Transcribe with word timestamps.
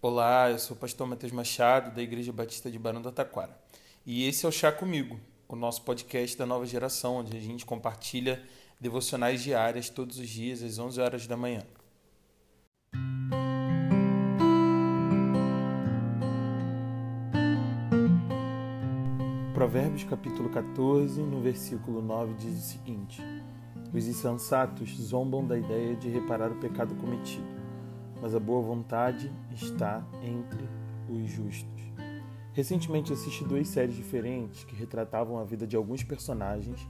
Olá, 0.00 0.48
eu 0.48 0.60
sou 0.60 0.76
o 0.76 0.78
pastor 0.78 1.08
Matheus 1.08 1.32
Machado, 1.32 1.92
da 1.92 2.00
Igreja 2.00 2.32
Batista 2.32 2.70
de 2.70 2.78
Barão 2.78 3.02
do 3.02 3.10
Taquara. 3.10 3.58
E 4.06 4.28
esse 4.28 4.46
é 4.46 4.48
o 4.48 4.52
Chá 4.52 4.70
Comigo, 4.70 5.18
o 5.48 5.56
nosso 5.56 5.82
podcast 5.82 6.38
da 6.38 6.46
nova 6.46 6.64
geração, 6.64 7.16
onde 7.16 7.36
a 7.36 7.40
gente 7.40 7.66
compartilha 7.66 8.40
devocionais 8.80 9.42
diárias 9.42 9.90
todos 9.90 10.20
os 10.20 10.28
dias 10.28 10.62
às 10.62 10.78
11 10.78 11.00
horas 11.00 11.26
da 11.26 11.36
manhã. 11.36 11.64
Provérbios 19.52 20.04
capítulo 20.04 20.48
14, 20.50 21.20
no 21.22 21.40
versículo 21.40 22.00
9 22.00 22.34
diz 22.34 22.56
o 22.56 22.68
seguinte: 22.68 23.20
Os 23.92 24.06
insensatos 24.06 24.90
zombam 24.90 25.44
da 25.44 25.58
ideia 25.58 25.96
de 25.96 26.08
reparar 26.08 26.52
o 26.52 26.60
pecado 26.60 26.94
cometido 26.94 27.57
mas 28.20 28.34
a 28.34 28.40
boa 28.40 28.62
vontade 28.62 29.32
está 29.52 30.02
entre 30.22 30.68
os 31.08 31.30
justos. 31.30 31.82
Recentemente 32.52 33.12
assisti 33.12 33.44
duas 33.44 33.68
séries 33.68 33.94
diferentes 33.94 34.64
que 34.64 34.74
retratavam 34.74 35.38
a 35.38 35.44
vida 35.44 35.66
de 35.66 35.76
alguns 35.76 36.02
personagens 36.02 36.86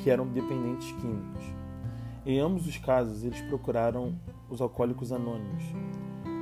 que 0.00 0.10
eram 0.10 0.26
dependentes 0.26 0.92
químicos. 0.92 1.44
Em 2.24 2.38
ambos 2.38 2.66
os 2.66 2.76
casos, 2.76 3.24
eles 3.24 3.40
procuraram 3.42 4.18
os 4.50 4.60
Alcoólicos 4.60 5.12
Anônimos, 5.12 5.62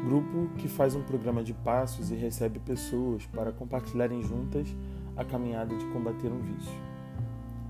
grupo 0.05 0.49
que 0.57 0.67
faz 0.67 0.95
um 0.95 1.03
programa 1.03 1.45
de 1.45 1.55
passos 1.55 2.11
e 2.11 2.15
recebe 2.15 2.59
pessoas 2.59 3.27
para 3.27 3.53
compartilharem 3.53 4.23
juntas 4.23 4.75
a 5.17 5.25
caminhada 5.25 5.77
de 5.77 5.85
combater 5.87 6.29
um 6.29 6.41
vício. 6.41 6.73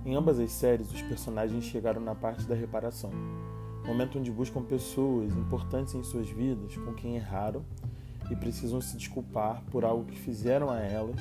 Em 0.06 0.14
ambas 0.14 0.38
as 0.38 0.52
séries, 0.52 0.92
os 0.92 1.02
personagens 1.02 1.64
chegaram 1.64 2.00
na 2.00 2.14
parte 2.14 2.44
da 2.46 2.54
reparação 2.54 3.10
momento 3.86 4.18
onde 4.18 4.30
buscam 4.30 4.62
pessoas 4.62 5.36
importantes 5.36 5.94
em 5.94 6.02
suas 6.02 6.28
vidas 6.28 6.76
com 6.76 6.94
quem 6.94 7.16
erraram 7.16 7.64
e 8.30 8.36
precisam 8.36 8.80
se 8.80 8.96
desculpar 8.96 9.62
por 9.70 9.84
algo 9.84 10.04
que 10.04 10.18
fizeram 10.18 10.70
a 10.70 10.80
elas 10.80 11.20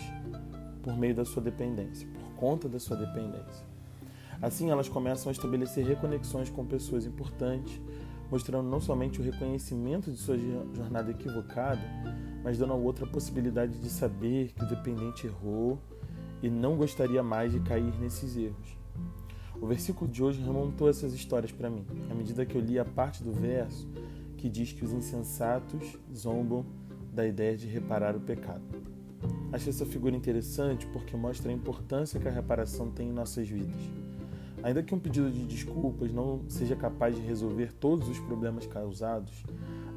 por 0.81 0.97
meio 0.97 1.15
da 1.15 1.25
sua 1.25 1.41
dependência, 1.41 2.07
por 2.07 2.39
conta 2.39 2.69
da 2.69 2.79
sua 2.79 2.97
dependência. 2.97 3.65
Assim, 4.41 4.69
elas 4.69 4.89
começam 4.89 5.29
a 5.29 5.31
estabelecer 5.31 5.85
reconexões 5.85 6.49
com 6.49 6.65
pessoas 6.65 7.05
importantes, 7.05 7.79
mostrando 8.29 8.69
não 8.69 8.81
somente 8.81 9.21
o 9.21 9.23
reconhecimento 9.23 10.11
de 10.11 10.17
sua 10.17 10.37
jornada 10.37 11.11
equivocada, 11.11 11.81
mas 12.43 12.57
dando 12.57 12.73
ao 12.73 12.81
outro 12.81 13.05
a 13.05 13.07
possibilidade 13.07 13.79
de 13.79 13.89
saber 13.89 14.51
que 14.53 14.63
o 14.63 14.67
dependente 14.67 15.27
errou 15.27 15.79
e 16.41 16.49
não 16.49 16.75
gostaria 16.75 17.23
mais 17.23 17.53
de 17.53 17.61
cair 17.61 17.97
nesses 17.99 18.35
erros. 18.35 18.82
O 19.63 19.65
versículo 19.65 20.11
de 20.11 20.21
hoje 20.21 20.41
remontou 20.41 20.89
essas 20.89 21.13
histórias 21.13 21.49
para 21.49 21.69
mim, 21.69 21.85
à 22.11 22.13
medida 22.13 22.45
que 22.45 22.53
eu 22.53 22.59
li 22.59 22.77
a 22.77 22.83
parte 22.83 23.23
do 23.23 23.31
verso 23.31 23.87
que 24.35 24.49
diz 24.49 24.73
que 24.73 24.83
os 24.83 24.91
insensatos 24.91 25.97
zombam 26.13 26.65
da 27.13 27.25
ideia 27.25 27.55
de 27.55 27.65
reparar 27.65 28.13
o 28.13 28.19
pecado. 28.19 28.61
Achei 29.53 29.69
essa 29.69 29.85
figura 29.85 30.17
interessante 30.17 30.85
porque 30.87 31.15
mostra 31.15 31.49
a 31.49 31.55
importância 31.55 32.19
que 32.19 32.27
a 32.27 32.31
reparação 32.31 32.91
tem 32.91 33.07
em 33.07 33.13
nossas 33.13 33.47
vidas. 33.47 33.89
Ainda 34.61 34.83
que 34.83 34.93
um 34.93 34.99
pedido 34.99 35.31
de 35.31 35.45
desculpas 35.45 36.11
não 36.11 36.41
seja 36.49 36.75
capaz 36.75 37.15
de 37.15 37.21
resolver 37.21 37.71
todos 37.71 38.09
os 38.09 38.19
problemas 38.19 38.67
causados, 38.67 39.45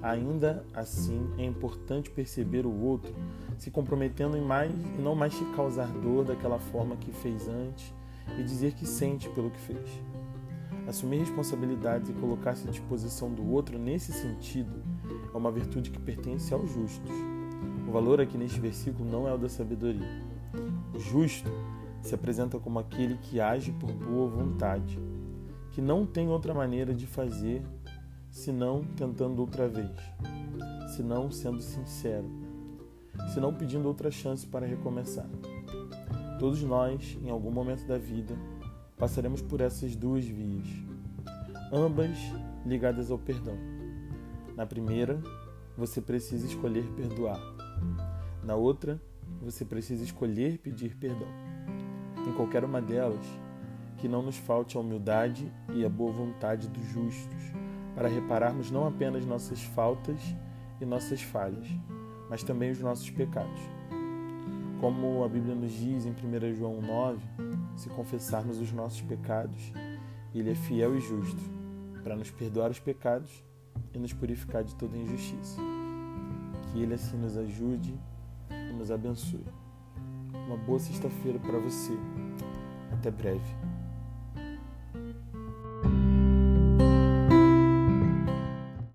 ainda 0.00 0.64
assim 0.72 1.28
é 1.38 1.44
importante 1.44 2.08
perceber 2.08 2.66
o 2.66 2.82
outro 2.84 3.12
se 3.58 3.72
comprometendo 3.72 4.36
em 4.36 4.42
mais 4.42 4.70
e 4.96 5.02
não 5.02 5.16
mais 5.16 5.34
te 5.34 5.44
causar 5.56 5.88
dor 5.88 6.24
daquela 6.24 6.60
forma 6.60 6.94
que 6.94 7.10
fez 7.10 7.48
antes 7.48 7.92
e 8.38 8.42
dizer 8.42 8.74
que 8.74 8.86
sente 8.86 9.28
pelo 9.30 9.50
que 9.50 9.60
fez. 9.60 9.88
Assumir 10.86 11.18
responsabilidades 11.18 12.10
e 12.10 12.12
colocar-se 12.12 12.68
à 12.68 12.70
disposição 12.70 13.32
do 13.32 13.50
outro 13.50 13.78
nesse 13.78 14.12
sentido 14.12 14.82
é 15.32 15.36
uma 15.36 15.50
virtude 15.50 15.90
que 15.90 15.98
pertence 15.98 16.54
aos 16.54 16.70
justos. 16.70 17.10
O 17.88 17.90
valor 17.90 18.20
aqui 18.20 18.38
neste 18.38 18.60
versículo 18.60 19.08
não 19.08 19.26
é 19.26 19.34
o 19.34 19.38
da 19.38 19.48
sabedoria. 19.48 20.24
O 20.94 20.98
justo 20.98 21.50
se 22.02 22.14
apresenta 22.14 22.58
como 22.58 22.78
aquele 22.78 23.18
que 23.18 23.40
age 23.40 23.72
por 23.72 23.92
boa 23.92 24.28
vontade, 24.28 24.98
que 25.72 25.82
não 25.82 26.06
tem 26.06 26.28
outra 26.28 26.54
maneira 26.54 26.94
de 26.94 27.06
fazer 27.06 27.62
senão 28.30 28.84
tentando 28.96 29.40
outra 29.40 29.68
vez, 29.68 29.90
senão 30.94 31.30
sendo 31.30 31.60
sincero, 31.60 32.30
senão 33.32 33.52
pedindo 33.52 33.88
outra 33.88 34.10
chance 34.10 34.46
para 34.46 34.66
recomeçar. 34.66 35.28
Todos 36.38 36.62
nós, 36.62 37.18
em 37.22 37.30
algum 37.30 37.50
momento 37.50 37.86
da 37.86 37.96
vida, 37.96 38.36
passaremos 38.98 39.40
por 39.40 39.60
essas 39.60 39.96
duas 39.96 40.24
vias, 40.24 40.66
ambas 41.72 42.16
ligadas 42.64 43.10
ao 43.10 43.18
perdão. 43.18 43.56
Na 44.54 44.66
primeira, 44.66 45.20
você 45.76 46.00
precisa 46.00 46.46
escolher 46.46 46.84
perdoar. 46.94 47.40
Na 48.42 48.54
outra, 48.54 49.00
você 49.40 49.64
precisa 49.64 50.04
escolher 50.04 50.58
pedir 50.58 50.96
perdão. 50.96 51.28
Em 52.26 52.32
qualquer 52.32 52.64
uma 52.64 52.82
delas, 52.82 53.24
que 53.98 54.08
não 54.08 54.22
nos 54.22 54.36
falte 54.36 54.76
a 54.76 54.80
humildade 54.80 55.50
e 55.74 55.84
a 55.84 55.88
boa 55.88 56.12
vontade 56.12 56.68
dos 56.68 56.84
justos 56.84 57.52
para 57.94 58.08
repararmos 58.08 58.70
não 58.70 58.86
apenas 58.86 59.24
nossas 59.24 59.62
faltas 59.62 60.20
e 60.80 60.84
nossas 60.84 61.22
falhas, 61.22 61.66
mas 62.28 62.42
também 62.42 62.70
os 62.70 62.80
nossos 62.80 63.08
pecados. 63.08 63.60
Como 64.80 65.24
a 65.24 65.28
Bíblia 65.28 65.54
nos 65.54 65.72
diz 65.72 66.04
em 66.04 66.10
1 66.10 66.54
João 66.54 66.80
9, 66.82 67.18
se 67.76 67.88
confessarmos 67.90 68.58
os 68.58 68.72
nossos 68.72 69.00
pecados, 69.02 69.72
Ele 70.34 70.50
é 70.50 70.54
fiel 70.54 70.96
e 70.96 71.00
justo 71.00 71.42
para 72.02 72.14
nos 72.14 72.30
perdoar 72.30 72.70
os 72.70 72.78
pecados 72.78 73.44
e 73.94 73.98
nos 73.98 74.12
purificar 74.12 74.62
de 74.62 74.74
toda 74.76 74.96
injustiça. 74.96 75.60
Que 76.70 76.82
Ele 76.82 76.94
assim 76.94 77.16
nos 77.16 77.36
ajude 77.36 77.98
e 78.50 78.72
nos 78.74 78.90
abençoe. 78.90 79.44
Uma 80.46 80.56
boa 80.56 80.78
sexta-feira 80.78 81.38
para 81.38 81.58
você. 81.58 81.92
Até 82.92 83.10
breve. 83.10 83.75